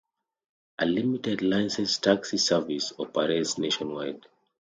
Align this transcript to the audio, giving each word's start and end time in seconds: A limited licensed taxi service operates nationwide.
A 0.79 0.85
limited 0.87 1.43
licensed 1.43 2.01
taxi 2.03 2.37
service 2.39 2.91
operates 2.97 3.59
nationwide. 3.59 4.25